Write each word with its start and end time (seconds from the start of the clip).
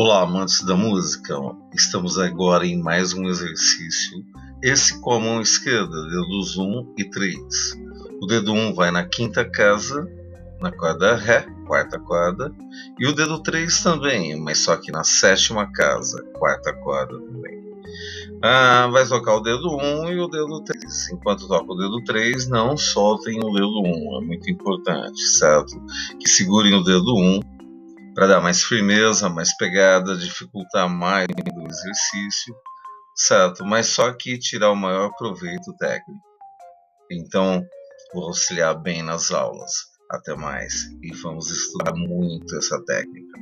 Olá, 0.00 0.22
amantes 0.22 0.64
da 0.64 0.76
música. 0.76 1.34
Estamos 1.74 2.20
agora 2.20 2.64
em 2.64 2.80
mais 2.80 3.12
um 3.14 3.24
exercício. 3.24 4.24
Esse 4.62 5.00
com 5.00 5.14
a 5.14 5.18
mão 5.18 5.40
esquerda, 5.40 5.90
dedos 5.90 6.56
1 6.56 6.94
e 6.96 7.10
3. 7.10 7.36
O 8.22 8.26
dedo 8.26 8.52
1 8.52 8.74
vai 8.76 8.92
na 8.92 9.04
quinta 9.04 9.44
casa, 9.44 10.08
na 10.60 10.70
corda 10.70 11.16
Ré, 11.16 11.48
quarta 11.66 11.98
corda, 11.98 12.54
e 12.96 13.08
o 13.08 13.12
dedo 13.12 13.42
3 13.42 13.82
também, 13.82 14.40
mas 14.40 14.58
só 14.58 14.76
que 14.76 14.92
na 14.92 15.02
sétima 15.02 15.66
casa, 15.72 16.22
quarta 16.34 16.72
corda 16.74 17.18
também. 17.18 17.58
Ah, 18.40 18.86
vai 18.92 19.04
tocar 19.04 19.34
o 19.34 19.40
dedo 19.40 19.76
1 19.76 20.12
e 20.12 20.20
o 20.20 20.28
dedo 20.28 20.62
3. 20.62 21.10
Enquanto 21.10 21.48
toca 21.48 21.72
o 21.72 21.76
dedo 21.76 22.04
3, 22.04 22.48
não 22.48 22.76
soltem 22.76 23.40
o 23.40 23.52
dedo 23.52 23.82
1, 23.84 24.22
é 24.22 24.24
muito 24.24 24.48
importante, 24.48 25.20
certo? 25.22 25.72
Que 26.20 26.28
segurem 26.28 26.74
o 26.74 26.84
dedo 26.84 27.16
1 27.16 27.57
para 28.18 28.26
dar 28.26 28.40
mais 28.40 28.64
firmeza, 28.64 29.28
mais 29.28 29.56
pegada, 29.56 30.16
dificultar 30.16 30.88
mais 30.88 31.28
o 31.28 31.68
exercício, 31.68 32.52
certo? 33.14 33.64
Mas 33.64 33.86
só 33.86 34.12
que 34.12 34.36
tirar 34.36 34.72
o 34.72 34.74
maior 34.74 35.14
proveito 35.16 35.72
técnico. 35.78 36.20
Então, 37.08 37.64
vou 38.12 38.24
auxiliar 38.24 38.74
bem 38.74 39.04
nas 39.04 39.30
aulas. 39.30 39.70
Até 40.10 40.34
mais 40.34 40.74
e 41.00 41.14
vamos 41.22 41.48
estudar 41.48 41.94
muito 41.94 42.56
essa 42.56 42.84
técnica. 42.84 43.38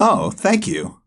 Oh, 0.00 0.30
thank 0.30 0.66
you. 0.66 1.00